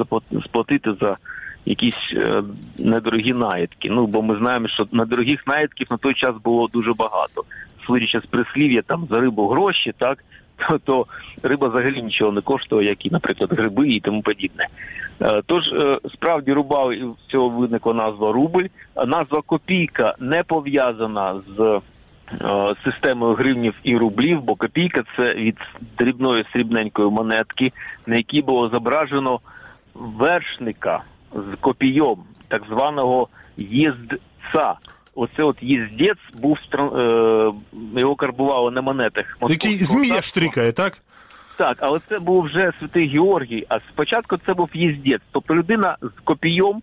сплатити 0.45 0.93
за 1.01 1.17
якісь 1.65 2.13
е, 2.13 2.43
недорогі 2.79 3.33
наїдки. 3.33 3.89
Ну 3.91 4.07
бо 4.07 4.21
ми 4.21 4.37
знаємо, 4.37 4.67
що 4.67 4.87
недорогих 4.91 5.47
наїдків 5.47 5.87
на 5.91 5.97
той 5.97 6.13
час 6.13 6.35
було 6.43 6.67
дуже 6.67 6.93
багато. 6.93 7.43
Судячи 7.87 8.19
з 8.19 8.25
прислів'я 8.25 8.81
там 8.81 9.07
за 9.09 9.19
рибу 9.19 9.47
гроші, 9.47 9.93
так 9.97 10.23
то, 10.57 10.77
то 10.77 11.05
риба 11.43 11.67
взагалі 11.67 12.01
нічого 12.01 12.31
не 12.31 12.41
коштує, 12.41 12.89
як 12.89 13.05
і, 13.05 13.09
наприклад, 13.09 13.53
гриби 13.53 13.89
і 13.89 13.99
тому 13.99 14.21
подібне. 14.21 14.67
Е, 15.21 15.41
Тож 15.45 15.63
е, 15.67 15.99
справді 16.13 16.53
рубали 16.53 16.95
і 16.95 17.05
цього 17.27 17.49
виникла 17.49 17.93
назва 17.93 18.31
рубль. 18.31 18.65
Назва 19.07 19.41
копійка 19.45 20.15
не 20.19 20.43
пов'язана 20.43 21.41
з 21.57 21.81
е, 22.41 22.75
системою 22.83 23.33
гривнів 23.33 23.73
і 23.83 23.97
рублів, 23.97 24.41
бо 24.41 24.55
копійка 24.55 25.03
це 25.17 25.33
від 25.33 25.57
дрібної 25.97 26.45
срібненької 26.53 27.09
монетки, 27.09 27.71
на 28.05 28.15
якій 28.15 28.41
було 28.41 28.69
зображено 28.69 29.39
вершника 29.93 31.03
з 31.33 31.55
копійом, 31.61 32.23
так 32.47 32.63
званого 32.69 33.27
їздця. 33.57 34.75
Оце 35.15 35.43
от 35.43 35.57
їздець 35.61 36.17
був 36.33 36.57
е, 36.73 37.51
його 37.95 38.15
карбували 38.15 38.71
на 38.71 38.81
монетах. 38.81 39.37
Який 39.49 39.75
змія 39.75 40.21
штрикає, 40.21 40.71
так? 40.71 40.97
Так, 41.57 41.77
але 41.79 41.99
це 42.09 42.19
був 42.19 42.43
вже 42.43 42.71
святий 42.79 43.07
Георгій, 43.07 43.65
а 43.69 43.79
спочатку 43.79 44.37
це 44.45 44.53
був 44.53 44.69
їздець, 44.73 45.21
тобто 45.31 45.55
людина 45.55 45.97
з 46.01 46.19
копійом, 46.23 46.81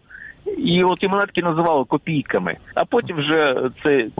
і 0.58 0.84
от 0.84 1.02
і 1.02 1.08
монетки 1.08 1.42
називали 1.42 1.84
копійками. 1.84 2.56
А 2.74 2.84
потім 2.84 3.16
вже 3.16 3.70
це 3.82 3.90
е, 3.90 4.10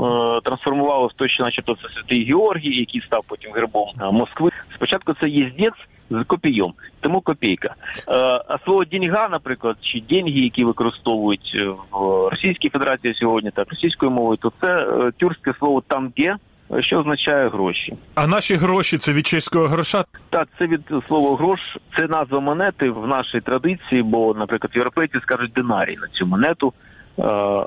трансформувало 0.44 1.06
в 1.06 1.12
те, 1.12 1.28
що 1.28 1.44
начебто 1.44 1.74
це 1.74 1.88
святий 1.94 2.24
Георгій, 2.24 2.78
який 2.78 3.00
став 3.00 3.24
потім 3.26 3.52
гербом 3.52 3.88
Москви. 4.12 4.50
Спочатку 4.74 5.14
це 5.20 5.28
їздець 5.28 5.88
з 6.12 6.24
копійом, 6.26 6.74
тому 7.00 7.20
копійка. 7.20 7.68
Е, 7.68 8.12
а 8.48 8.58
слово 8.64 8.84
діньга, 8.84 9.28
наприклад, 9.28 9.76
чи 9.80 10.02
деньги, 10.10 10.40
які 10.40 10.64
використовують 10.64 11.52
е, 11.54 11.64
в 11.92 12.28
Російській 12.28 12.68
Федерації 12.68 13.14
сьогодні, 13.14 13.50
так 13.50 13.68
російською 13.70 14.10
мовою, 14.10 14.36
то 14.36 14.52
це 14.60 14.68
е, 14.68 15.12
тюркське 15.16 15.54
слово 15.58 15.80
тамге, 15.80 16.36
е, 16.72 16.82
що 16.82 16.98
означає 16.98 17.48
гроші. 17.48 17.94
А 18.14 18.26
наші 18.26 18.54
гроші 18.54 18.98
це 18.98 19.12
від 19.12 19.26
чеського 19.26 19.66
гроша. 19.66 20.04
Так, 20.30 20.48
це 20.58 20.66
від 20.66 20.80
слова 21.08 21.36
грош. 21.36 21.60
Це 21.98 22.06
назва 22.06 22.40
монети 22.40 22.90
в 22.90 23.06
нашій 23.06 23.40
традиції, 23.40 24.02
бо, 24.02 24.34
наприклад, 24.34 24.72
європейці 24.74 25.18
скажуть 25.22 25.52
динарій 25.52 25.96
на 26.00 26.08
цю 26.08 26.26
монету. 26.26 26.72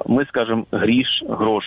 Ми 0.08 0.26
скажемо 0.26 0.66
гріш, 0.72 1.24
грош. 1.30 1.64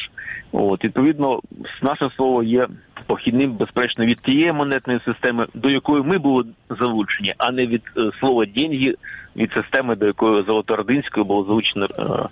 От 0.52 0.84
відповідно, 0.84 1.40
наше 1.82 2.10
слово 2.16 2.42
є 2.42 2.68
похідним, 3.06 3.52
безперечно, 3.52 4.04
від 4.04 4.20
тієї 4.20 4.52
монетної 4.52 5.00
системи, 5.04 5.46
до 5.54 5.70
якої 5.70 6.02
ми 6.02 6.18
були 6.18 6.44
залучені, 6.80 7.34
а 7.38 7.52
не 7.52 7.66
від 7.66 7.82
е, 7.96 8.10
слова 8.20 8.46
деньги, 8.46 8.94
від 9.38 9.50
системи, 9.52 9.96
до 9.96 10.06
якої 10.06 10.44
Золотоординської 10.44 11.26
було 11.26 11.44
залучено 11.44 11.86
е, 11.98 12.28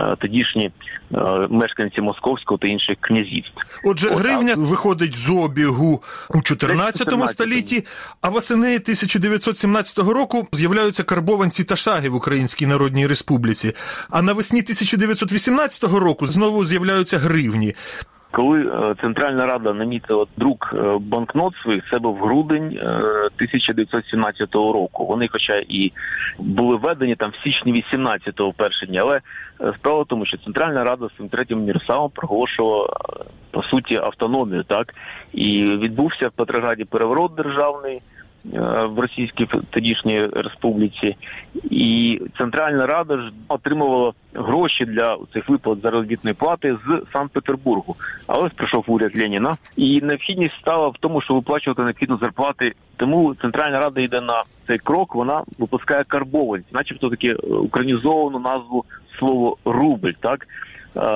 е, 0.00 0.16
тодішні 0.18 0.70
е, 1.14 1.18
мешканці 1.50 2.00
московського 2.00 2.58
та 2.58 2.68
інших 2.68 2.96
князівств. 3.00 3.80
Отже, 3.84 4.08
От, 4.08 4.18
гривня 4.18 4.54
виходить 4.56 5.18
з 5.18 5.30
обігу 5.30 6.02
у 6.30 6.42
14 6.42 7.30
столітті, 7.30 7.84
а 8.20 8.28
восени 8.28 8.74
1917 8.76 9.98
року 9.98 10.48
з'являються 10.52 11.02
карбованці 11.02 11.64
та 11.64 11.76
шаги 11.76 12.08
в 12.08 12.14
Українській 12.14 12.66
Народній 12.66 13.06
Республіці. 13.06 13.72
А 14.10 14.22
навесні 14.22 14.60
1918 14.60 15.84
року 15.84 16.26
знову 16.26 16.64
з'являються 16.64 17.18
гривні. 17.18 17.74
Коли 18.34 18.60
е, 18.60 18.94
Центральна 19.00 19.46
Рада 19.46 19.72
намітила 19.72 20.26
друк 20.36 20.74
е, 20.74 20.98
банкнот 21.00 21.54
своїх, 21.62 21.84
це 21.90 21.98
був 21.98 22.18
грудень 22.18 22.78
е, 22.82 22.86
1917 22.86 24.54
року. 24.54 25.06
Вони, 25.06 25.28
хоча 25.32 25.62
і 25.68 25.92
були 26.38 26.76
введені 26.76 27.16
там 27.16 27.30
в 27.30 27.44
січні 27.44 27.84
18-го 27.92 28.52
перші 28.52 28.86
дні, 28.86 28.98
але 28.98 29.16
е, 29.16 29.72
справа 29.78 30.02
в 30.02 30.06
тому, 30.06 30.26
що 30.26 30.38
Центральна 30.38 30.84
Рада 30.84 31.08
своїм 31.16 31.30
третім 31.30 31.58
універсалом 31.58 32.10
проголошувала 32.14 32.86
е, 32.86 33.24
по 33.50 33.62
суті 33.62 33.96
автономію, 33.96 34.62
так 34.62 34.94
і 35.32 35.64
відбувся 35.64 36.28
в 36.28 36.32
Петрограді 36.32 36.84
переворот 36.84 37.34
державний. 37.34 38.02
Е, 38.54 38.58
В 38.86 38.98
Російській 38.98 39.48
тодішній 39.70 40.26
республіці, 40.26 41.16
і 41.70 42.20
Центральна 42.38 42.86
Рада 42.86 43.16
ж 43.16 43.32
отримувала 43.48 44.12
гроші 44.34 44.84
для 44.84 45.18
цих 45.32 45.48
виплат 45.48 45.80
заробітної 45.82 46.34
плати 46.34 46.76
з 46.86 47.02
Санкт-Петербургу. 47.12 47.96
Але 48.26 48.42
ось 48.42 48.52
прийшов 48.52 48.84
уряд 48.86 49.16
Леніна, 49.16 49.56
і 49.76 50.00
необхідність 50.00 50.54
стала 50.60 50.88
в 50.88 50.94
тому, 51.00 51.20
що 51.20 51.34
виплачувати 51.34 51.82
необхідно 51.82 52.16
зарплати. 52.16 52.72
Тому 52.96 53.34
Центральна 53.34 53.80
Рада 53.80 54.00
йде 54.00 54.20
на 54.20 54.42
цей 54.66 54.78
крок. 54.78 55.14
Вона 55.14 55.42
випускає 55.58 56.04
карбованці, 56.04 56.66
начебто 56.72 57.10
таки 57.10 57.28
е, 57.28 57.34
українізовану 57.54 58.38
назву 58.38 58.84
слово 59.18 59.56
рубль, 59.64 60.12
так. 60.20 60.46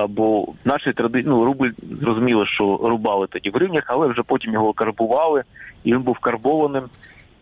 Бо 0.09 0.41
в 0.41 0.55
нашій 0.65 0.93
традиції 0.93 1.29
ну, 1.29 1.45
рубль 1.45 1.69
зрозуміло, 2.01 2.45
що 2.45 2.79
рубали 2.83 3.27
тоді 3.27 3.49
в 3.49 3.53
гривнях, 3.53 3.83
але 3.87 4.07
вже 4.07 4.23
потім 4.23 4.53
його 4.53 4.73
карбували, 4.73 5.43
і 5.83 5.93
він 5.93 6.01
був 6.01 6.19
карбованим. 6.19 6.83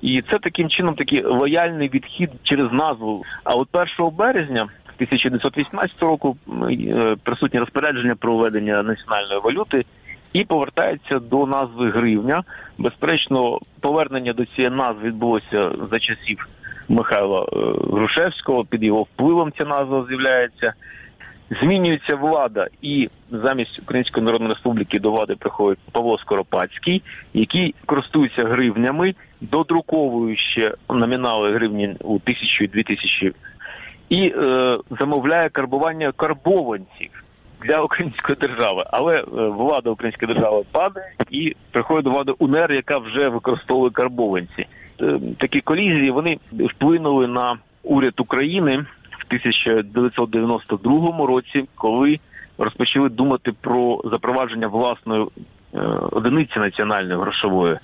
І 0.01 0.21
це 0.31 0.39
таким 0.39 0.69
чином 0.69 0.95
такий 0.95 1.23
лояльний 1.23 1.89
відхід 1.89 2.29
через 2.43 2.71
назву. 2.71 3.23
А 3.43 3.55
от 3.55 3.67
1 3.99 4.15
березня 4.17 4.61
1918 4.61 6.01
року 6.01 6.37
е, 6.71 7.15
присутнє 7.23 7.59
розпорядження 7.59 8.15
про 8.15 8.37
введення 8.37 8.83
національної 8.83 9.39
валюти 9.43 9.85
і 10.33 10.43
повертається 10.43 11.19
до 11.19 11.45
назви 11.45 11.89
гривня. 11.89 12.43
Безперечно, 12.77 13.59
повернення 13.81 14.33
до 14.33 14.45
цієї 14.45 14.73
назви 14.73 15.07
відбулося 15.07 15.71
за 15.91 15.99
часів 15.99 16.47
Михайла 16.89 17.41
е, 17.41 17.45
Грушевського. 17.91 18.65
Під 18.65 18.83
його 18.83 19.01
впливом 19.01 19.51
ця 19.57 19.65
назва 19.65 20.05
з'являється. 20.09 20.73
Змінюється 21.61 22.15
влада, 22.15 22.67
і 22.81 23.09
замість 23.31 23.81
Української 23.81 24.25
Народної 24.25 24.53
Республіки 24.53 24.99
до 24.99 25.11
влади 25.11 25.35
приходить 25.35 25.79
Павло 25.91 26.17
Скоропадський, 26.17 27.03
який 27.33 27.75
користується 27.85 28.43
гривнями, 28.43 29.15
додруковуючи 29.41 30.73
номінали 30.89 31.53
гривні 31.53 31.95
у 32.03 32.19
тисячу 32.19 32.63
і 32.63 32.67
дві 32.67 32.83
тисячі, 32.83 33.33
і 34.09 34.33
е, 34.37 34.77
замовляє 34.99 35.49
карбування 35.49 36.11
карбованців 36.11 37.23
для 37.61 37.81
української 37.81 38.37
держави. 38.41 38.83
Але 38.91 39.17
е, 39.19 39.23
влада 39.31 39.89
української 39.89 40.33
держави 40.33 40.63
падає 40.71 41.13
і 41.31 41.55
приходить 41.71 42.03
до 42.03 42.11
влади 42.11 42.33
УНР, 42.39 42.73
яка 42.73 42.97
вже 42.97 43.29
використовує 43.29 43.91
карбованці. 43.91 44.65
Е, 45.01 45.19
такі 45.37 45.61
колізії 45.61 46.11
вони 46.11 46.37
вплинули 46.51 47.27
на 47.27 47.57
уряд 47.83 48.13
України 48.17 48.77
в 49.11 49.25
1992 49.27 51.25
році, 51.25 51.63
коли 51.75 52.19
розпочали 52.57 53.09
думати 53.09 53.51
про 53.61 54.01
запровадження 54.11 54.67
власної 54.67 55.27
е, 55.73 55.79
одиниці 56.11 56.59
національної 56.59 57.19
грошової. 57.19 57.77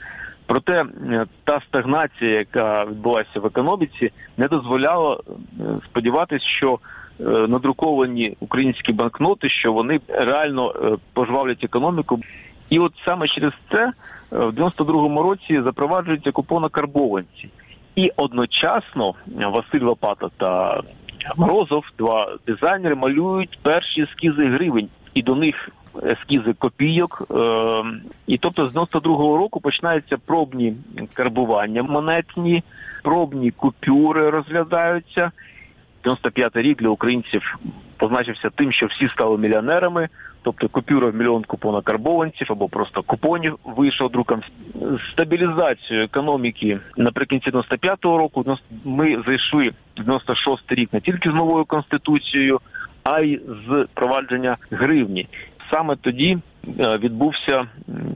Проте 0.45 0.81
е, 0.81 1.25
та 1.43 1.61
стагнація, 1.67 2.31
яка 2.31 2.85
відбулася 2.85 3.39
в 3.39 3.45
економіці, 3.45 4.11
не 4.37 4.47
дозволяла 4.47 5.15
е, 5.15 5.63
сподіватися, 5.85 6.45
що 6.45 6.79
надруковані 7.19 8.37
українські 8.39 8.93
банкноти, 8.93 9.49
що 9.49 9.73
вони 9.73 9.99
реально 10.09 10.73
пожвавлять 11.13 11.63
економіку. 11.63 12.19
І 12.69 12.79
от 12.79 12.93
саме 13.05 13.27
через 13.27 13.53
це 13.71 13.91
в 14.31 14.49
92-му 14.49 15.23
році 15.23 15.61
запроваджуються 15.61 16.31
купони 16.31 16.69
карбованці. 16.69 17.49
І 17.95 18.11
одночасно 18.15 19.13
Василь 19.27 19.81
Лопата 19.81 20.29
та 20.37 20.81
Морозов, 21.37 21.85
два 21.97 22.35
дизайнери 22.47 22.95
малюють 22.95 23.59
перші 23.61 24.01
ескізи 24.01 24.45
гривень, 24.45 24.89
і 25.13 25.21
до 25.21 25.35
них 25.35 25.69
ескізи 26.03 26.53
копійок. 26.53 27.27
Е, 27.31 27.83
і 28.27 28.37
тобто 28.37 28.69
з 28.69 28.75
92-го 28.75 29.37
року 29.37 29.59
починаються 29.59 30.17
пробні 30.25 30.75
карбування 31.13 31.83
монетні, 31.83 32.63
пробні 33.03 33.51
купюри 33.51 34.29
розглядаються. 34.29 35.31
95-й 36.03 36.61
рік 36.61 36.77
для 36.77 36.89
українців 36.89 37.59
позначився 37.97 38.49
тим, 38.55 38.71
що 38.71 38.85
всі 38.85 39.09
стали 39.09 39.37
мільйонерами. 39.37 40.09
Тобто 40.41 40.69
купюра 40.69 41.09
в 41.09 41.15
мільйон 41.15 41.43
купона 41.43 41.81
карбованців 41.81 42.47
або 42.49 42.69
просто 42.69 43.01
купонів 43.01 43.59
вийшов 43.63 44.11
друком. 44.11 44.41
Стабілізацію 45.11 46.03
економіки 46.03 46.79
наприкінці 46.97 47.49
95-го 47.49 48.17
року 48.17 48.57
ми 48.85 49.23
зайшли 49.27 49.71
в 49.97 50.01
96-й 50.01 50.75
рік 50.75 50.93
не 50.93 51.01
тільки 51.01 51.31
з 51.31 51.33
новою 51.33 51.65
конституцією, 51.65 52.59
а 53.03 53.19
й 53.19 53.41
з 53.67 53.87
провадження 53.93 54.57
гривні. 54.71 55.27
Саме 55.71 55.95
тоді 55.95 56.37
е, 56.79 56.97
відбувся 56.97 57.65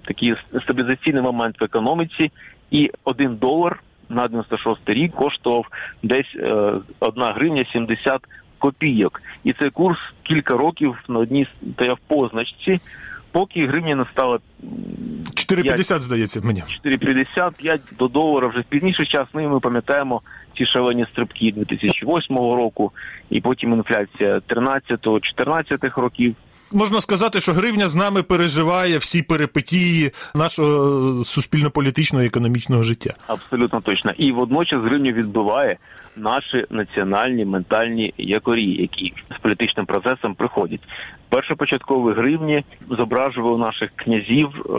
такий 0.06 0.36
стабілізаційний 0.63 1.22
момент 1.22 1.62
в 1.62 1.63
економіці, 1.63 2.32
і 2.72 2.91
один 3.03 3.36
долар 3.36 3.79
на 4.17 4.27
96 4.27 4.79
рік 4.86 5.12
коштував 5.12 5.65
десь 6.03 6.36
е, 6.36 6.74
одна 7.00 7.33
гривня 7.33 7.65
70 7.74 8.21
копійок. 8.57 9.21
І 9.43 9.53
цей 9.53 9.69
курс 9.69 10.00
кілька 10.24 10.57
років 10.57 10.95
на 11.07 11.19
одній 11.19 11.47
стояв 11.74 11.97
позначці, 12.07 12.79
поки 13.31 13.67
гривня 13.67 13.95
не 13.95 14.05
стала 14.12 14.39
4,50, 15.33 16.00
здається, 16.00 16.41
мені 16.43 16.63
4,50, 16.86 17.51
5 17.57 17.81
до 18.00 18.07
долара 18.07 18.47
вже 18.47 18.59
в 18.59 18.63
пізніший 18.63 19.05
час. 19.05 19.27
Ну 19.33 19.41
і 19.41 19.47
ми 19.47 19.59
пам'ятаємо 19.59 20.21
ці 20.57 20.65
шалені 20.65 21.05
стрибки 21.12 21.53
2008 21.55 22.38
року, 22.38 22.91
і 23.29 23.41
потім 23.41 23.74
інфляція 23.74 24.41
13-14 24.50 26.01
років. 26.01 26.36
Можна 26.74 27.01
сказати, 27.01 27.39
що 27.39 27.53
гривня 27.53 27.88
з 27.88 27.95
нами 27.95 28.24
переживає 28.24 28.97
всі 28.97 29.21
перипетії 29.21 30.12
нашого 30.36 31.24
суспільно-політичного 31.24 32.24
і 32.24 32.27
економічного 32.27 32.83
життя. 32.83 33.13
Абсолютно 33.27 33.81
точно. 33.81 34.12
І 34.17 34.31
водночас 34.31 34.81
гривню 34.83 35.12
відбиває 35.12 35.77
наші 36.15 36.65
національні 36.69 37.45
ментальні 37.45 38.13
якорі, 38.17 38.81
які 38.81 39.13
з 39.38 39.41
політичним 39.41 39.86
процесом 39.86 40.36
приходять. 40.36 40.81
Першопочаткові 41.29 42.15
гривні 42.15 42.63
зображували 42.89 43.59
наших 43.59 43.91
князів 43.95 44.47
е, 44.47 44.69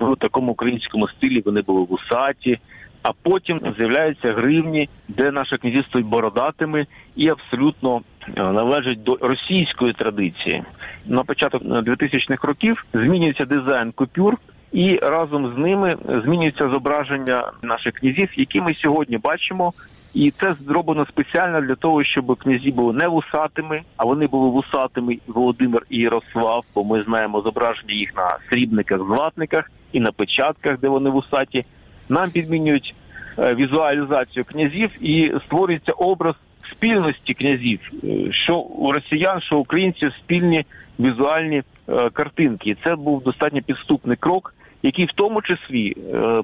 в 0.00 0.16
такому 0.18 0.52
українському 0.52 1.08
стилі. 1.08 1.42
Вони 1.44 1.62
були 1.62 1.86
вусаті. 1.90 2.58
А 3.06 3.12
потім 3.22 3.60
з'являються 3.78 4.32
гривні, 4.32 4.88
де 5.08 5.30
наші 5.30 5.56
князі 5.56 5.84
стоять 5.88 6.06
бородатими 6.06 6.86
і 7.16 7.28
абсолютно 7.28 8.00
е, 8.36 8.42
належать 8.42 9.02
до 9.02 9.18
російської 9.20 9.92
традиції. 9.92 10.62
На 11.06 11.22
початок 11.24 11.62
2000-х 11.62 12.48
років 12.48 12.86
змінюється 12.94 13.44
дизайн 13.44 13.92
купюр. 13.92 14.36
І 14.72 14.96
разом 14.96 15.54
з 15.54 15.58
ними 15.58 15.96
змінюється 16.24 16.68
зображення 16.68 17.52
наших 17.62 17.94
князів, 17.94 18.28
які 18.36 18.60
ми 18.60 18.74
сьогодні 18.74 19.18
бачимо. 19.18 19.72
І 20.14 20.30
це 20.30 20.54
зроблено 20.54 21.06
спеціально 21.06 21.60
для 21.60 21.74
того, 21.74 22.04
щоб 22.04 22.36
князі 22.36 22.70
були 22.70 22.92
не 22.92 23.08
вусатими, 23.08 23.82
а 23.96 24.04
вони 24.04 24.26
були 24.26 24.50
вусатими 24.50 25.18
Володимир 25.26 25.86
і 25.90 25.98
Ярослав. 25.98 26.64
Бо 26.74 26.84
ми 26.84 27.02
знаємо 27.02 27.40
зображення 27.40 27.94
їх 27.94 28.16
на 28.16 28.38
срібниках, 28.50 28.98
златниках 28.98 29.70
і 29.92 30.00
на 30.00 30.12
печатках, 30.12 30.80
де 30.80 30.88
вони 30.88 31.10
вусаті. 31.10 31.64
Нам 32.08 32.30
підмінюють 32.30 32.94
е, 33.38 33.54
візуалізацію 33.54 34.44
князів 34.44 34.90
і 35.00 35.32
створюється 35.46 35.92
образ 35.92 36.34
спільності 36.70 37.34
князів, 37.34 37.80
е, 38.04 38.32
що 38.32 38.56
у 38.56 38.92
росіян, 38.92 39.40
що 39.40 39.58
українців 39.58 40.12
спільні 40.18 40.64
візуальні 41.00 41.62
е, 41.88 42.10
картинки. 42.10 42.76
Це 42.84 42.96
був 42.96 43.22
достатньо 43.22 43.62
підступний 43.62 44.16
крок, 44.16 44.54
який 44.82 45.04
в 45.04 45.12
тому 45.14 45.42
числі 45.42 45.94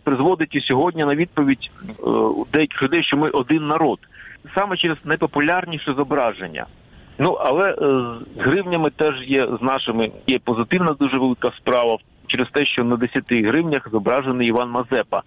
призводить 0.05 0.55
і 0.55 0.61
сьогодні 0.61 1.05
на 1.05 1.14
відповідь 1.14 1.70
у 2.37 2.44
деяких 2.53 2.83
людей, 2.83 3.03
що 3.05 3.16
ми 3.16 3.31
один 3.31 3.66
народ, 3.66 3.98
саме 4.55 4.77
через 4.77 4.96
найпопулярніше 5.05 5.94
зображення. 5.94 6.66
Ну 7.18 7.33
але 7.33 7.75
з 8.37 8.40
гривнями 8.40 8.90
теж 8.90 9.14
є 9.27 9.48
з 9.61 9.62
нашими 9.62 10.11
є 10.27 10.38
позитивна 10.38 10.92
дуже 11.01 11.18
велика 11.18 11.51
справа 11.59 11.96
через 12.33 12.49
те, 12.53 12.66
що 12.66 12.85
на 12.85 12.97
10 12.97 13.25
гривнях 13.31 13.88
зображений 13.92 14.49
Іван 14.49 14.71
Мазепа. 14.71 15.23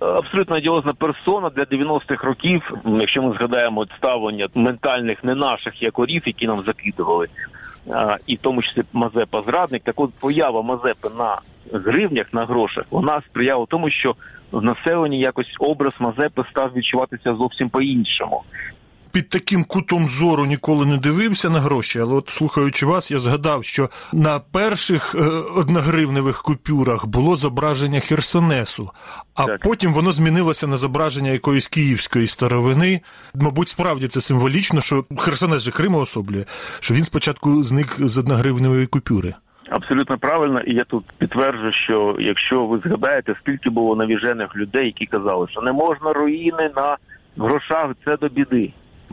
Абсолютно 0.00 0.56
одіозна 0.56 0.94
персона 0.94 1.50
для 1.50 1.62
90-х 1.62 2.24
років, 2.24 2.74
якщо 3.00 3.22
ми 3.22 3.34
згадаємо 3.34 3.86
ставлення 3.98 4.48
ментальних 4.54 5.24
не 5.24 5.34
наших 5.34 5.82
якорів, 5.82 6.22
які 6.26 6.46
нам 6.46 6.64
закидували, 6.66 7.28
і 8.26 8.34
в 8.34 8.38
тому 8.38 8.62
числі 8.62 8.82
Мазепа 8.92 9.42
зрадник, 9.42 9.82
так 9.82 10.00
от 10.00 10.10
поява 10.20 10.62
Мазепи 10.62 11.08
на 11.18 11.38
гривнях 11.72 12.26
на 12.32 12.44
грошах 12.44 12.84
вона 12.90 13.22
сприяла 13.30 13.66
тому, 13.68 13.90
що 13.90 14.14
в 14.52 14.62
населенні 14.62 15.20
якось 15.20 15.56
образ 15.58 15.92
Мазепи 15.98 16.44
став 16.50 16.72
відчуватися 16.76 17.34
зовсім 17.34 17.68
по 17.68 17.82
іншому 17.82 18.42
під 19.16 19.28
таким 19.28 19.64
кутом 19.64 20.04
зору 20.04 20.46
ніколи 20.46 20.86
не 20.86 20.98
дивився 20.98 21.50
на 21.50 21.60
гроші, 21.60 22.00
але 22.00 22.14
от 22.14 22.28
слухаючи 22.28 22.86
вас, 22.86 23.10
я 23.10 23.18
згадав, 23.18 23.64
що 23.64 23.88
на 24.12 24.38
перших 24.38 25.14
е, 25.14 25.18
одногривневих 25.56 26.42
купюрах 26.42 27.06
було 27.06 27.36
зображення 27.36 28.00
Херсонесу, 28.00 28.90
а 29.36 29.44
так. 29.44 29.60
потім 29.60 29.92
воно 29.92 30.12
змінилося 30.12 30.66
на 30.66 30.76
зображення 30.76 31.30
якоїсь 31.30 31.68
київської 31.68 32.26
старовини. 32.26 33.00
Мабуть, 33.34 33.68
справді 33.68 34.08
це 34.08 34.20
символічно, 34.20 34.80
що 34.80 35.04
Херсонес 35.18 35.62
же 35.62 35.70
Крим 35.70 35.94
особлює, 35.94 36.44
що 36.80 36.94
він 36.94 37.02
спочатку 37.02 37.62
зник 37.62 37.86
з 37.98 38.18
одногривневої 38.18 38.86
купюри. 38.86 39.34
Абсолютно 39.70 40.18
правильно, 40.18 40.60
і 40.60 40.74
я 40.74 40.84
тут 40.84 41.04
підтверджую, 41.18 41.72
що 41.72 42.16
якщо 42.18 42.66
ви 42.66 42.80
згадаєте, 42.84 43.34
скільки 43.42 43.70
було 43.70 43.96
навіжених 43.96 44.56
людей, 44.56 44.86
які 44.86 45.06
казали, 45.06 45.46
що 45.50 45.60
не 45.60 45.72
можна 45.72 46.12
руїни 46.12 46.70
на 46.76 46.96
грошах, 47.36 47.90
це 48.04 48.16
до 48.16 48.28
біди. 48.28 48.72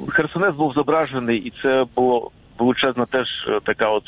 Херсонес 0.10 0.56
був 0.56 0.74
зображений, 0.74 1.38
і 1.38 1.54
це 1.62 1.86
було 1.96 2.32
величезна 2.60 3.06
теж 3.06 3.28
е, 3.48 3.60
така 3.64 3.90
от 3.90 4.04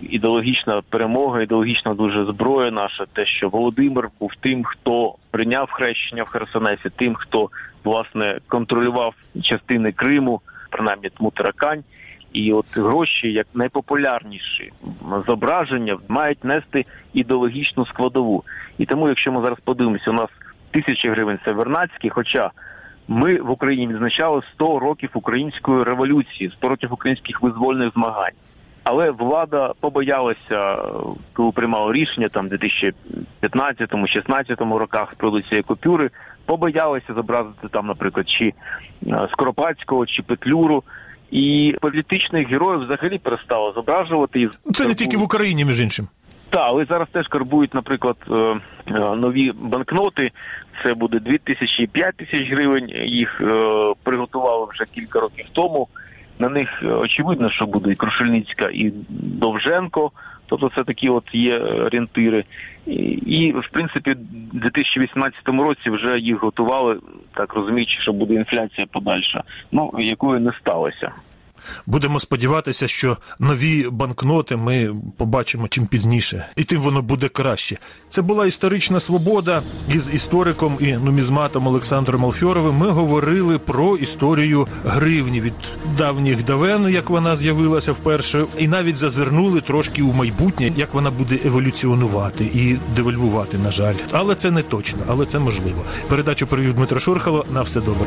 ідеологічна 0.00 0.82
перемога, 0.88 1.42
ідеологічна 1.42 1.94
дуже 1.94 2.24
зброя 2.24 2.70
наша. 2.70 3.06
Те, 3.12 3.26
що 3.26 3.48
Володимир 3.48 4.08
був 4.20 4.32
тим, 4.40 4.64
хто 4.64 5.14
прийняв 5.30 5.70
хрещення 5.70 6.22
в 6.22 6.28
Херсонесі, 6.28 6.90
тим, 6.96 7.14
хто 7.14 7.50
власне 7.84 8.38
контролював 8.48 9.14
частини 9.42 9.92
Криму, 9.92 10.40
принаймні 10.70 11.08
Тмутаракань. 11.08 11.84
І 12.32 12.52
от 12.52 12.76
гроші, 12.76 13.32
як 13.32 13.46
найпопулярніші 13.54 14.72
зображення, 15.26 15.98
мають 16.08 16.44
нести 16.44 16.86
ідеологічну 17.12 17.86
складову. 17.86 18.44
І 18.78 18.86
тому, 18.86 19.08
якщо 19.08 19.32
ми 19.32 19.42
зараз 19.42 19.58
подивимося, 19.64 20.10
у 20.10 20.14
нас 20.14 20.28
тисячі 20.70 21.08
гривень 21.08 21.38
це 21.44 21.52
Вернацький, 21.52 22.10
хоча 22.10 22.50
ми 23.08 23.36
в 23.36 23.50
Україні 23.50 23.86
відзначали 23.86 24.42
100 24.54 24.78
років 24.78 25.10
української 25.14 25.84
революції, 25.84 26.52
100 26.56 26.68
років 26.68 26.92
українських 26.92 27.42
визвольних 27.42 27.92
змагань. 27.92 28.32
Але 28.84 29.10
влада 29.10 29.72
побоялася, 29.80 30.76
коли 31.32 31.52
приймала 31.52 31.92
рішення 31.92 32.28
там 32.28 32.48
2015-16 32.48 34.78
роках 34.78 35.14
про 35.14 35.42
цієї 35.42 35.62
купюри, 35.62 36.10
побоялася 36.46 37.14
зобразити 37.14 37.68
там, 37.70 37.86
наприклад, 37.86 38.28
чи 38.28 38.52
е, 39.06 39.28
Скоропадського, 39.32 40.06
чи 40.06 40.22
Петлюру. 40.22 40.82
І 41.30 41.76
політичних 41.80 42.48
героїв 42.48 42.80
взагалі 42.80 43.18
перестало 43.18 43.72
зображувати. 43.72 44.48
Це 44.72 44.88
не 44.88 44.94
тільки 44.94 45.16
в 45.16 45.22
Україні, 45.22 45.64
між 45.64 45.80
іншим. 45.80 46.08
Так, 46.50 46.62
але 46.64 46.84
зараз 46.84 47.08
теж 47.12 47.28
карбують, 47.28 47.74
наприклад, 47.74 48.16
е, 48.30 48.34
е, 48.34 48.60
нові 49.16 49.52
банкноти. 49.52 50.30
Це 50.82 50.94
буде 50.94 51.18
2 51.18 51.38
тисячі 51.38 51.82
і 51.82 51.86
5 51.86 52.16
тисяч 52.16 52.50
гривень. 52.50 52.88
Їх 53.04 53.40
е, 53.40 53.92
приготували 54.02 54.66
вже 54.70 54.84
кілька 54.84 55.20
років 55.20 55.46
тому. 55.52 55.88
На 56.38 56.48
них 56.48 56.68
очевидно, 56.82 57.50
що 57.50 57.66
буде 57.66 57.92
і 57.92 57.94
Крушельницька, 57.94 58.68
і 58.72 58.92
Довженко. 59.08 60.10
Тобто 60.46 60.70
це 60.76 60.84
такі 60.84 61.08
от 61.08 61.24
є 61.32 61.58
орієнтири. 61.58 62.44
І, 62.86 62.92
і 63.26 63.52
в 63.52 63.68
принципі, 63.72 64.10
в 64.52 64.60
2018 64.60 65.48
році 65.48 65.90
вже 65.90 66.18
їх 66.18 66.42
готували, 66.42 66.98
так 67.34 67.54
розуміючи, 67.54 68.00
що 68.00 68.12
буде 68.12 68.34
інфляція 68.34 68.86
подальша, 68.92 69.42
ну 69.72 69.92
якої 69.98 70.40
не 70.40 70.52
сталося. 70.60 71.12
Будемо 71.86 72.20
сподіватися, 72.20 72.88
що 72.88 73.16
нові 73.38 73.88
банкноти 73.90 74.56
ми 74.56 74.94
побачимо 75.16 75.68
чим 75.68 75.86
пізніше, 75.86 76.46
і 76.56 76.64
тим 76.64 76.80
воно 76.80 77.02
буде 77.02 77.28
краще. 77.28 77.78
Це 78.08 78.22
була 78.22 78.46
історична 78.46 79.00
свобода 79.00 79.62
із 79.94 80.14
істориком 80.14 80.76
і 80.80 80.92
нумізматом 80.92 81.66
Олександром 81.66 82.24
Алфьоровим. 82.24 82.74
Ми 82.74 82.88
говорили 82.88 83.58
про 83.58 83.96
історію 83.96 84.68
гривні 84.84 85.40
від 85.40 85.52
давніх 85.98 86.44
давен, 86.44 86.88
як 86.88 87.10
вона 87.10 87.36
з'явилася 87.36 87.92
вперше, 87.92 88.44
і 88.58 88.68
навіть 88.68 88.96
зазирнули 88.96 89.60
трошки 89.60 90.02
у 90.02 90.12
майбутнє, 90.12 90.72
як 90.76 90.94
вона 90.94 91.10
буде 91.10 91.38
еволюціонувати 91.44 92.44
і 92.44 92.76
девальвувати. 92.96 93.58
На 93.58 93.70
жаль, 93.70 93.94
але 94.12 94.34
це 94.34 94.50
не 94.50 94.62
точно, 94.62 95.00
але 95.08 95.26
це 95.26 95.38
можливо. 95.38 95.84
Передачу 96.08 96.46
провів 96.46 96.74
Дмитро 96.74 97.00
Шурхало. 97.00 97.44
На 97.52 97.62
все 97.62 97.80
добре. 97.80 98.06